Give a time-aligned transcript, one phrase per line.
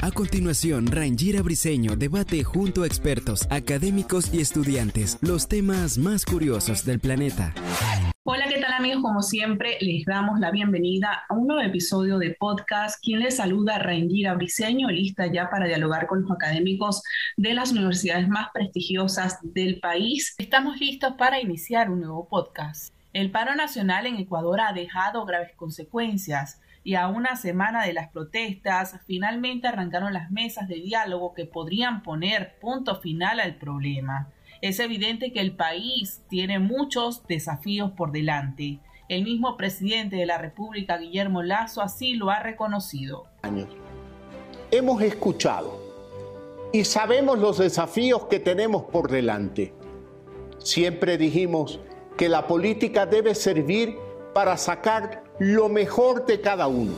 [0.00, 6.84] A continuación, Rangira Briseño debate junto a expertos, académicos y estudiantes los temas más curiosos
[6.84, 7.52] del planeta.
[8.24, 9.02] Hola, ¿qué tal amigos?
[9.02, 13.02] Como siempre, les damos la bienvenida a un nuevo episodio de podcast.
[13.02, 17.02] Quien les saluda, Rangira Briseño, lista ya para dialogar con los académicos
[17.36, 20.34] de las universidades más prestigiosas del país.
[20.38, 22.94] Estamos listos para iniciar un nuevo podcast.
[23.12, 28.08] El paro nacional en Ecuador ha dejado graves consecuencias y a una semana de las
[28.08, 34.32] protestas finalmente arrancaron las mesas de diálogo que podrían poner punto final al problema.
[34.62, 38.78] Es evidente que el país tiene muchos desafíos por delante.
[39.10, 43.26] El mismo presidente de la República, Guillermo Lazo, así lo ha reconocido.
[44.70, 45.78] Hemos escuchado
[46.72, 49.74] y sabemos los desafíos que tenemos por delante.
[50.56, 51.80] Siempre dijimos
[52.16, 56.94] que la política debe servir para sacar lo mejor de cada uno.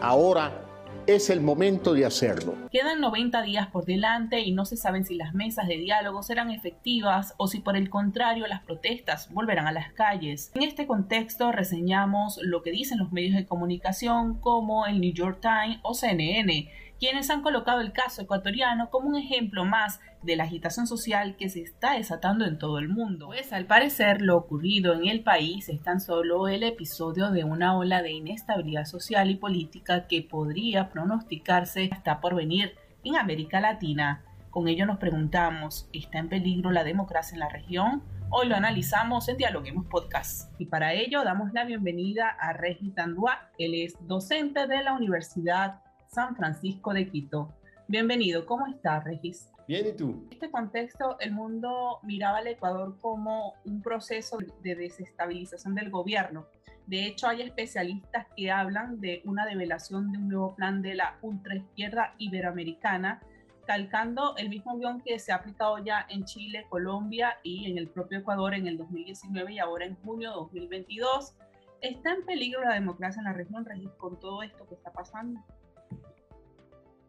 [0.00, 0.66] Ahora
[1.06, 2.54] es el momento de hacerlo.
[2.70, 6.50] Quedan 90 días por delante y no se saben si las mesas de diálogo serán
[6.50, 10.52] efectivas o si por el contrario las protestas volverán a las calles.
[10.54, 15.40] En este contexto reseñamos lo que dicen los medios de comunicación como el New York
[15.40, 20.44] Times o CNN quienes han colocado el caso ecuatoriano como un ejemplo más de la
[20.44, 23.28] agitación social que se está desatando en todo el mundo.
[23.28, 27.74] Pues al parecer lo ocurrido en el país es tan solo el episodio de una
[27.76, 34.22] ola de inestabilidad social y política que podría pronosticarse hasta por venir en América Latina.
[34.50, 38.02] Con ello nos preguntamos, ¿está en peligro la democracia en la región?
[38.28, 40.52] Hoy lo analizamos en Dialoguemos Podcast.
[40.60, 43.48] Y para ello damos la bienvenida a Regis Tandua.
[43.58, 47.54] Él es docente de la Universidad San Francisco de Quito.
[47.86, 49.48] Bienvenido, ¿cómo estás, Regis?
[49.68, 50.26] Bien, ¿y tú?
[50.26, 56.48] En este contexto, el mundo miraba al Ecuador como un proceso de desestabilización del gobierno.
[56.88, 61.16] De hecho, hay especialistas que hablan de una develación de un nuevo plan de la
[61.22, 63.22] ultraizquierda iberoamericana,
[63.64, 67.86] calcando el mismo guion que se ha aplicado ya en Chile, Colombia y en el
[67.86, 71.34] propio Ecuador en el 2019 y ahora en junio de 2022.
[71.80, 75.40] ¿Está en peligro la democracia en la región, Regis, con todo esto que está pasando?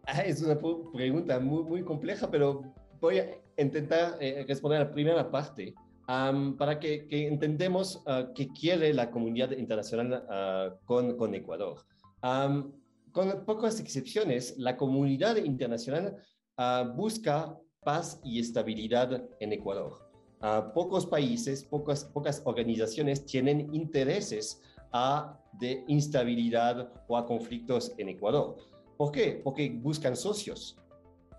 [0.06, 0.60] Ah, es una
[0.94, 5.74] pregunta muy, muy compleja, pero voy a intentar eh, responder a la primera parte
[6.58, 11.78] para que, que uh, qué quiere la comunidad internacional uh, con, con, Ecuador.
[13.12, 16.18] con pocas excepciones, la comunidad internacional
[16.58, 19.94] uh, busca paz y estabilidad en Ecuador.
[20.74, 24.62] pocos países, pocas, pocas organizaciones tienen intereses
[24.92, 28.58] a de instabilidad o a conflictos en Ecuador.
[29.02, 29.42] ¿Por qué?
[29.44, 30.78] Porque buscan socios,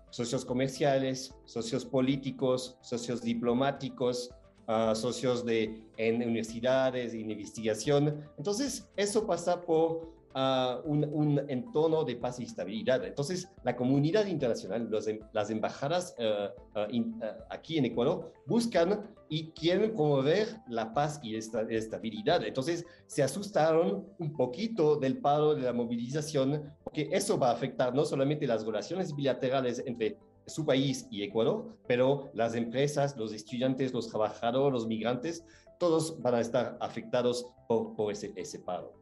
[0.09, 4.31] socios comerciales, socios políticos, socios diplomáticos,
[4.67, 8.21] uh, socios de, en universidades, en investigación.
[8.37, 13.03] Entonces, eso pasa por un, un, entorno de paz y estabilidad.
[13.05, 19.51] Entonces, la comunidad internacional, los, em, las embajadas uh, uh, aquí en Ecuador buscan y
[19.51, 22.43] quieren promover la paz y esta estabilidad.
[22.43, 27.93] Entonces, se asustaron un poquito del paro de la movilización, porque eso va a afectar
[27.93, 33.93] no solamente las relaciones bilaterales entre su país y Ecuador, pero las empresas, los estudiantes,
[33.93, 35.45] los trabajadores, los migrantes,
[35.79, 38.93] todos van a estar afectados por, por ese, ese paro.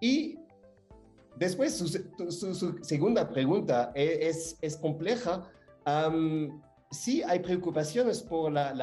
[0.00, 0.38] Y
[1.36, 5.42] Después, su, segunda pregunta e, es, compleja.
[6.90, 8.74] sí hay preocupaciones por la,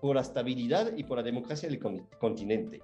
[0.00, 1.78] por la estabilidad y por la democracia del
[2.18, 2.82] continente.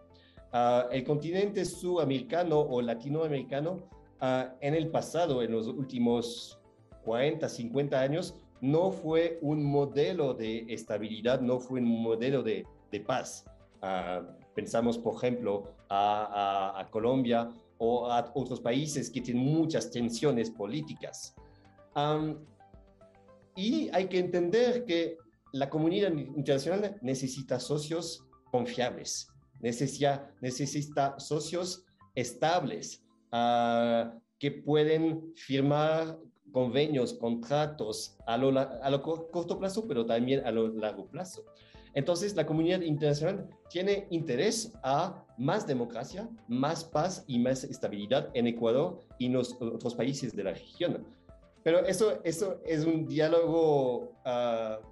[0.52, 3.88] Ah, el continente sudamericano o latinoamericano
[4.20, 6.60] ah, en el pasado, en los últimos
[7.04, 12.64] 40, 50 años, no fue un modelo de estabilidad, no fue un modelo de,
[13.06, 13.44] paz.
[13.82, 14.22] Ah,
[14.54, 17.50] pensamos, por ejemplo, a Colombia
[17.82, 21.34] o a otros países que tienen muchas tensiones políticas.
[23.56, 25.16] y hay que entender que
[25.52, 29.28] la comunidad internacional necesita socios confiables,
[29.60, 31.84] necesita, necesita socios
[32.14, 36.18] estables ah, que pueden firmar
[36.52, 41.44] convenios, contratos a lo, a lo corto plazo, pero también a lo largo plazo.
[41.94, 48.46] Entonces, la comunidad internacional tiene interés a más democracia, más paz y más estabilidad en
[48.46, 51.04] Ecuador y en los otros países de la región.
[51.62, 54.82] Pero eso, eso es un diálogo uh,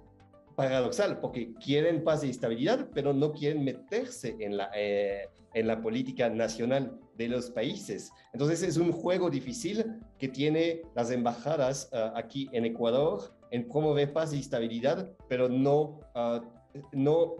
[0.55, 5.81] paradoxal, porque quieren paz y estabilidad, pero no quieren meterse en la, eh, en la
[5.81, 8.11] política nacional de los países.
[8.33, 9.85] Entonces es un juego difícil
[10.17, 16.01] que tiene las embajadas uh, aquí en Ecuador en promover paz y estabilidad, pero no,
[16.13, 16.41] uh,
[16.91, 17.33] no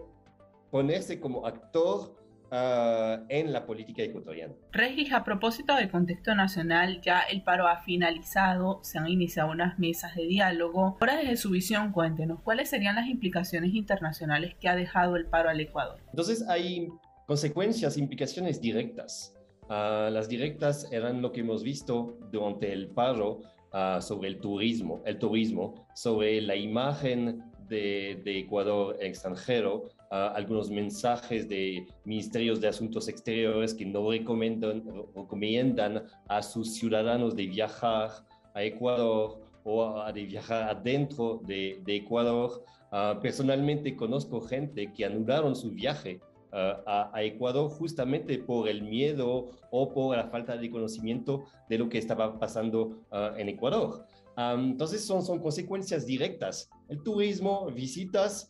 [0.70, 2.18] ponerse como actor
[2.52, 4.52] Uh, en la política ecuatoriana.
[4.72, 9.78] Regis, a propósito del contexto nacional, ya el paro ha finalizado, se han iniciado unas
[9.78, 10.96] mesas de diálogo.
[11.00, 15.48] Ahora desde su visión, cuéntenos, ¿cuáles serían las implicaciones internacionales que ha dejado el paro
[15.48, 16.00] al Ecuador?
[16.08, 16.88] Entonces hay
[17.24, 19.32] consecuencias, implicaciones directas.
[19.68, 23.42] Uh, las directas eran lo que hemos visto durante el paro
[23.72, 31.86] uh, sobre el turismo, el turismo, sobre la imagen de, Ecuador extranjero, algunos mensajes de
[32.04, 34.82] ministerios de Asuntos Exteriores que no recomiendan,
[35.14, 38.10] recomiendan a sus ciudadanos de viajar
[38.54, 42.64] a Ecuador o de viajar adentro de, Ecuador.
[42.92, 46.20] Uh, personalmente conozco gente que anularon su viaje
[46.52, 51.78] uh, a, a, Ecuador justamente por el miedo o por la falta de conocimiento de
[51.78, 54.06] lo que estaba pasando uh, en Ecuador.
[54.40, 56.70] Um, entonces son, son consecuencias directas.
[56.88, 58.48] El turismo, visitas,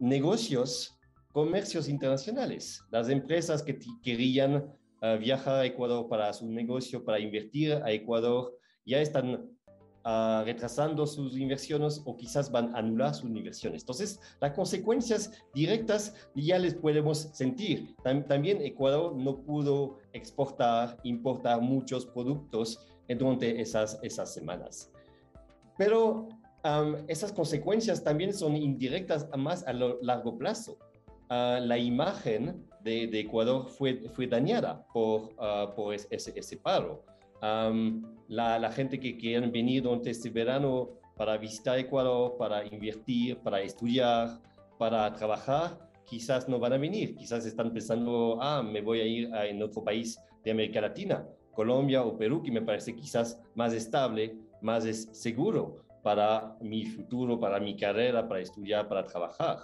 [0.00, 0.98] negocios,
[1.32, 2.82] comercios internacionales.
[2.90, 8.58] Las empresas que querían uh, viajar a Ecuador para su negocio, para invertir a Ecuador,
[8.84, 9.34] ya están
[10.04, 13.82] uh, retrasando sus inversiones o quizás van a anular sus inversiones.
[13.82, 17.94] Entonces, las consecuencias directas ya les podemos sentir.
[18.02, 24.90] Tam también Ecuador no pudo exportar, importar muchos productos durante esas, esas semanas.
[25.80, 26.28] Pero
[26.62, 30.76] um, esas consecuencias también son indirectas más a lo largo plazo.
[31.30, 37.02] Uh, la imagen de, de, Ecuador fue, fue dañada por, uh, por ese, ese, paro.
[37.40, 43.38] Um, la, la, gente que quieren venir durante este verano para visitar Ecuador, para invertir,
[43.38, 44.38] para estudiar,
[44.78, 47.16] para trabajar, quizás no van a venir.
[47.16, 51.26] Quizás están pensando, ah, me voy a ir a, en otro país de América Latina,
[51.54, 57.60] Colombia o Perú, que me parece quizás más estable, más seguro para mi futuro, para
[57.60, 59.58] mi carrera, para estudiar, para trabajar.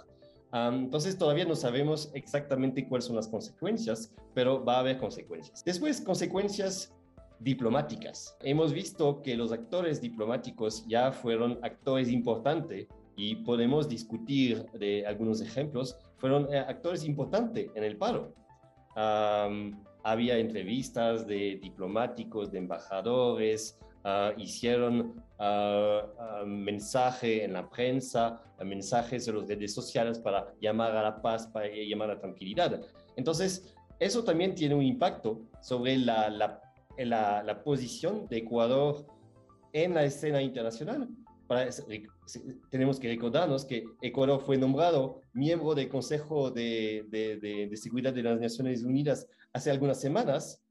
[0.53, 5.63] Um, entonces todavía no sabemos exactamente cuáles son las consecuencias, pero va a haber consecuencias.
[5.63, 6.93] Después, consecuencias
[7.39, 8.37] diplomáticas.
[8.41, 15.41] Hemos visto que los actores diplomáticos ya fueron actores importantes y podemos discutir de algunos
[15.41, 18.33] ejemplos, fueron eh, actores importantes en el paro.
[18.95, 29.27] Um, había entrevistas de diplomáticos, de embajadores, uh, hicieron uh, mensaje en la prensa, mensajes
[29.27, 32.81] en las redes sociales para llamar a la paz, para llamar a la tranquilidad.
[33.15, 36.61] Entonces, eso también tiene un impacto sobre la, la,
[36.97, 39.05] la, la posición de Ecuador
[39.73, 41.09] en la escena internacional.
[41.47, 41.69] Para,
[42.69, 48.13] tenemos que recordarnos que Ecuador fue nombrado miembro del Consejo de, de, de, de, Seguridad
[48.13, 50.61] de las Naciones Unidas hace algunas semanas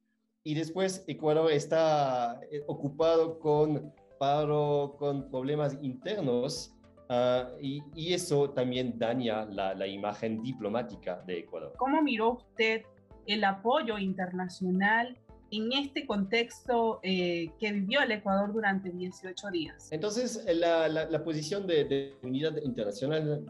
[0.47, 6.73] y después Ecuador está eh, ocupado con paro, con problemas internos
[7.11, 11.73] uh, y, y, eso también daña la, la, imagen diplomática de Ecuador.
[11.77, 12.83] ¿Cómo miró usted
[13.27, 15.19] el apoyo internacional
[15.51, 19.89] en este contexto eh, que vivió el Ecuador durante 18 días?
[19.91, 23.45] Entonces, la, la, la posición de, de, unidad internacional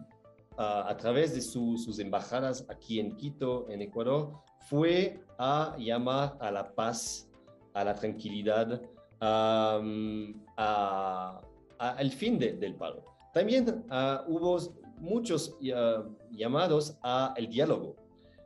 [0.59, 4.33] uh, a través de su, sus embajadas aquí en Quito, en Ecuador,
[4.69, 7.29] fue a llamar a la paz,
[7.75, 8.81] a la tranquilidad,
[9.21, 11.41] um, a,
[11.79, 13.05] a, al fin de, del paro.
[13.33, 14.59] También uh, hubo
[14.99, 17.97] muchos uh, llamados al diálogo.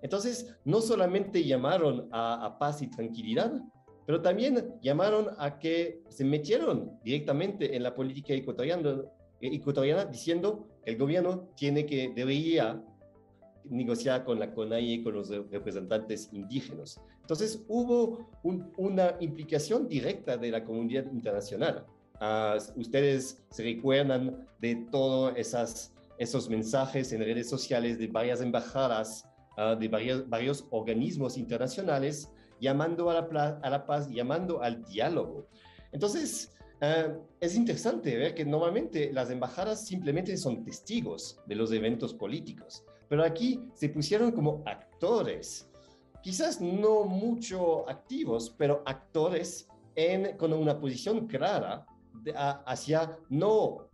[0.03, 3.53] Entonces, no solamente llamaron a, a, paz y tranquilidad,
[4.07, 9.03] pero también llamaron a que se metieron directamente en la política ecuatoriana,
[9.41, 12.83] ecuatoriana diciendo que el gobierno tiene que, debería
[13.65, 17.01] negociar con la CONAIE, con los representantes indígenas.
[17.21, 21.87] Entonces hubo un, una implicación directa de la comunidad internacional.
[22.21, 25.33] Uh, ustedes se recuerdan de todos
[26.19, 32.31] esos mensajes en redes sociales de varias embajadas, uh, de varios, varios, organismos internacionales
[32.61, 35.47] llamando a la, a la, paz, llamando al diálogo.
[35.93, 42.15] Entonces, uh, es interesante ver que normalmente las embajadas simplemente son testigos de los eventos
[42.15, 45.69] políticos pero aquí se pusieron como actores,
[46.23, 51.85] quizás no mucho activos, pero actores en, con una posición clara
[52.67, 53.89] hacia no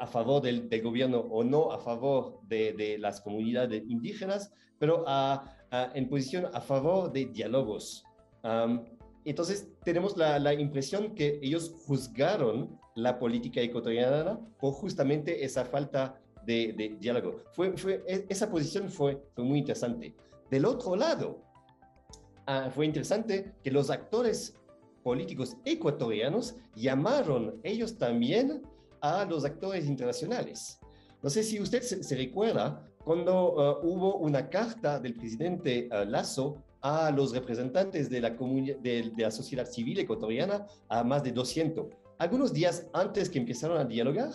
[0.00, 5.04] a favor del, gobierno o no a favor de, las comunidades indígenas, pero
[5.70, 8.04] en posición a favor de diálogos.
[9.30, 16.96] Entonces tenemos la, impresión que ellos juzgaron la política ecuatoriana por justamente esa falta de,
[17.00, 17.42] diálogo.
[17.52, 20.14] Fue, fue, e, esa posición fue, fue muy interesante.
[20.50, 21.42] Del otro lado,
[22.46, 24.54] ah, fue interesante que los actores
[25.02, 28.62] políticos ecuatorianos llamaron ellos también
[29.00, 30.78] a los actores internacionales.
[31.22, 36.62] No sé si usted se, recuerda cuando ah, hubo una carta del presidente uh, Lazo
[36.86, 41.86] a los representantes de la, de, de la sociedad civil ecuatoriana, a más de 200.
[42.18, 44.30] Algunos días antes que empezaron a dialogar,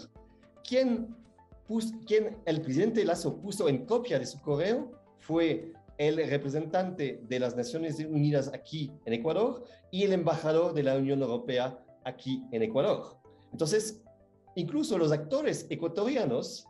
[0.67, 1.15] ¿quién,
[2.05, 7.55] quién el presidente Lazo puso en copia de su correo fue el representante de las
[7.55, 13.17] Naciones Unidas aquí en Ecuador y el embajador de la Unión Europea aquí en Ecuador.
[13.53, 14.01] Entonces,
[14.55, 16.67] incluso los actores ecuatorianos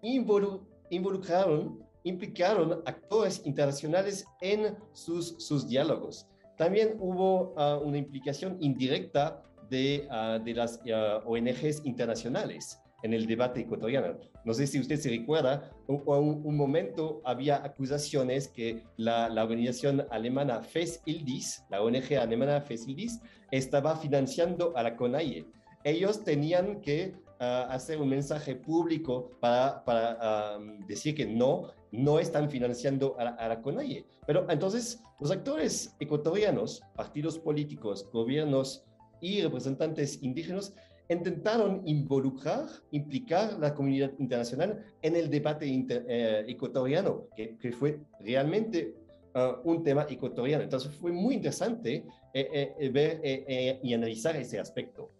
[0.00, 6.28] involucraron, implicaron actores internacionales en sus, sus diálogos.
[6.56, 13.26] También hubo ah, una implicación indirecta de, ah, de las ah, ONGs internacionales en el
[13.26, 14.16] debate ecuatoriano.
[14.44, 20.06] No sé si usted se recuerda, un, un, momento había acusaciones que la, la organización
[20.10, 23.20] alemana FES-ILDIS, la ONG alemana FES-ILDIS,
[23.50, 25.46] estaba financiando a la CONAIE.
[25.82, 33.16] Ellos tenían que hacer un mensaje público para, para decir que no, no están financiando
[33.18, 34.04] a la, a la CONAIE.
[34.26, 38.84] Pero entonces los actores ecuatorianos, partidos políticos, gobiernos
[39.20, 40.74] y representantes indígenas
[41.08, 48.94] intentaron involucrar, implicar la comunidad internacional en el debate eh, ecuatoriano, que, que, fue realmente
[49.34, 50.62] uh, un tema ecuatoriano.
[50.62, 53.20] Entonces fue muy interesante eh, eh, ver
[53.82, 55.10] y analizar ese aspecto.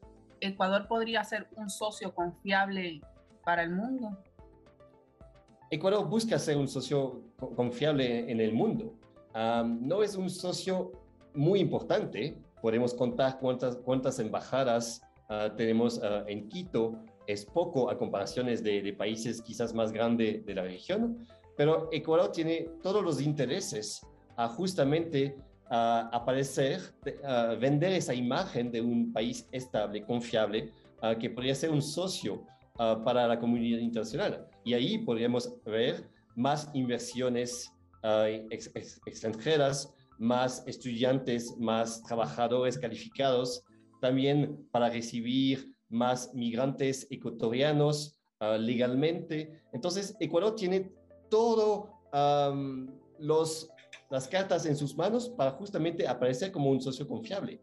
[0.41, 3.01] ¿Ecuador podría ser un socio confiable
[3.45, 4.19] para el mundo?
[5.75, 7.23] Ecuador busca ser un socio
[7.57, 8.95] confiable en el mundo.
[9.35, 10.93] Um, no es un socio
[11.35, 17.97] muy importante, podemos contar cuántas, cuántas embajadas Ah, tenemos ah, en Quito, es poco a
[17.97, 21.27] comparaciones de, países quizás más grandes de la región,
[21.57, 25.37] pero Ecuador tiene todos los intereses a justamente
[25.71, 26.81] a aparecer,
[27.59, 30.71] vender esa imagen de un país estable, confiable,
[31.19, 32.45] que podría ser un socio
[32.77, 34.49] para la comunidad internacional.
[34.65, 37.73] Y ahí podríamos ver más inversiones
[39.07, 43.65] extranjeras, más estudiantes, más trabajadores calificados
[44.01, 49.63] también para recibir más migrantes ecuatorianos ah, legalmente.
[49.73, 50.93] Entonces, Ecuador tiene
[51.31, 51.91] todo
[53.19, 53.69] los,
[54.11, 57.61] las cartas en sus manos para justamente aparecer como un socio confiable.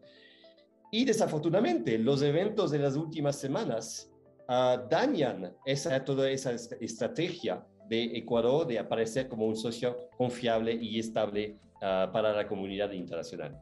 [0.90, 4.11] Y desafortunadamente, los eventos de las últimas semanas
[4.48, 10.98] uh, dañan esa, toda esa estrategia de Ecuador de aparecer como un socio confiable y
[10.98, 13.60] estable ah, para la comunidad internacional.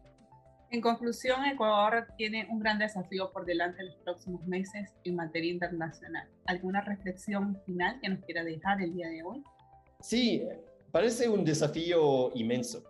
[0.70, 5.50] En conclusión, Ecuador tiene un gran desafío por delante en los próximos meses en materia
[5.50, 6.28] internacional.
[6.46, 9.42] ¿Alguna reflexión final que nos quiera dejar el día de hoy?
[10.00, 10.44] Sí,
[10.92, 12.84] parece un desafío inmenso.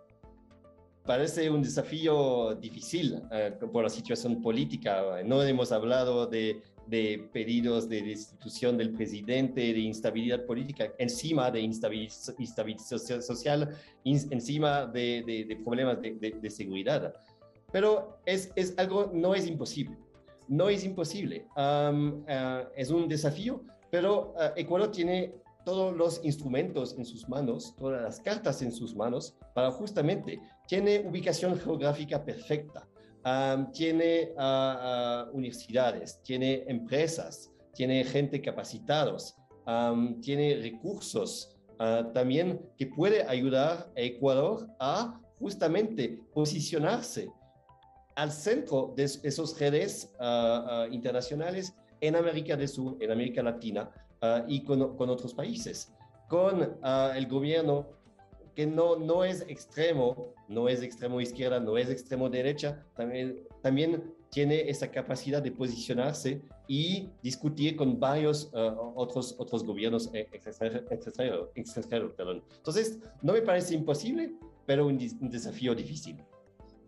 [1.03, 5.23] Parece un desafío difícil eh, por la situación política.
[5.25, 12.11] No hemos hablado de, pedidos de destitución del presidente, de instabilidad política, encima de instabilidad,
[13.21, 17.13] social, encima de, problemas de seguridad
[17.71, 19.97] pero es, es algo, no es imposible.
[20.47, 21.47] No es imposible.
[21.57, 25.33] Eh, es un desafío, pero uh, Ecuador tiene
[25.63, 30.99] todos los instrumentos en sus manos, todas las cartas en sus manos, para justamente, tiene
[31.07, 32.87] ubicación geográfica perfecta,
[33.73, 39.35] tiene ah, ah, universidades, tiene empresas, tiene gente capacitados,
[40.21, 41.55] tiene recursos
[42.13, 47.31] también que puede ayudar a Ecuador a justamente posicionarse
[48.15, 50.11] al centro de esos redes
[50.91, 53.89] internacionales en América del Sur, en América Latina
[54.47, 55.93] y con, con, otros países,
[56.27, 56.77] con
[57.15, 58.00] el gobierno
[58.55, 64.13] que no, no es extremo, no es extremo izquierda, no es extremo derecha, también, también
[64.29, 71.49] tiene esa capacidad de posicionarse y discutir con varios otros, otros gobiernos eh, extranjeros.
[71.55, 72.15] Extranjero,
[72.55, 74.33] Entonces, no me parece imposible,
[74.65, 76.23] pero un, un desafío difícil.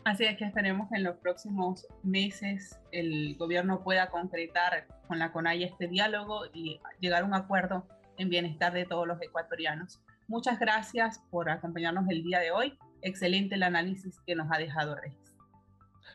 [0.05, 5.31] Así es que esperemos que en los próximos meses el gobierno pueda concretar con la
[5.31, 7.85] CONAI este diálogo y llegar a un acuerdo
[8.17, 10.01] en bienestar de todos los ecuatorianos.
[10.33, 12.75] Muchas gracias por acompañarnos el día de hoy.
[13.03, 15.35] Excelente el análisis que nos ha dejado Regis.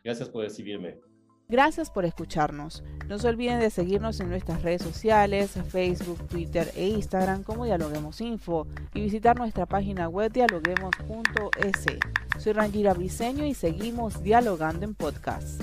[0.02, 0.98] Gracias por recibirme.
[1.48, 2.82] Gracias por escucharnos.
[3.06, 8.20] No se olviden de seguirnos en nuestras redes sociales, Facebook, Twitter e Instagram como Dialoguemos
[8.20, 11.86] Info y visitar nuestra página web dialoguemos.es.
[12.38, 15.62] Soy Rangira Briseño y seguimos dialogando en podcast.